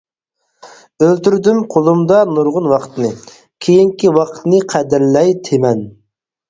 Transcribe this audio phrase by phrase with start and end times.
[1.07, 3.13] ئۆلتۈردۈم قولۇمدا نۇرغۇن ۋاقىتنى،
[3.67, 5.91] كېيىنكى ۋاقىتنى قەدىرلەي تىمەن.